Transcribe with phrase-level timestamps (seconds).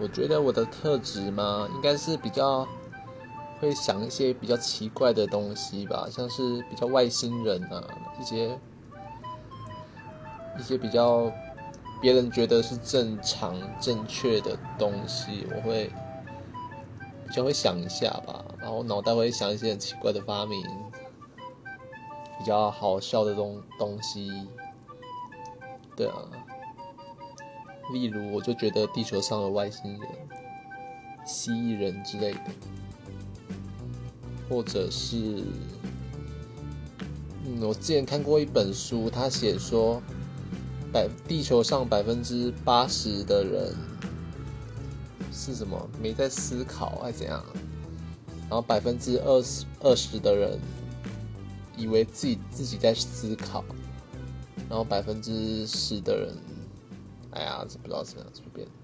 [0.00, 2.66] 我觉得我的特质嘛，应该是比较
[3.60, 7.84] 会想一些比较奇怪的东西吧，像是比较外星人啊，
[8.18, 8.58] 一些
[10.58, 11.30] 一些比较
[12.00, 15.92] 别人觉得是正常正确的东西，我会
[17.28, 20.62] 比较会想一下吧，然后脑袋会想一些很奇怪的发明，
[22.38, 24.48] 比较好笑的东东西，
[25.94, 26.14] 对啊。
[27.92, 30.08] 例如，我就觉得地球上的外星人、
[31.26, 32.40] 蜥蜴人之类的，
[34.48, 35.42] 或者是，
[37.44, 40.00] 嗯，我之前看过一本书，他写说，
[40.92, 43.74] 百地球上百分之八十的人
[45.32, 45.88] 是什么？
[46.00, 47.44] 没在思考还是怎样？
[48.48, 50.58] 然后百分之二十二十的人
[51.76, 53.64] 以为自己自己在思考，
[54.68, 56.36] 然后百分之十的人。
[57.32, 58.74] Naja, also Blasen wir das probieren.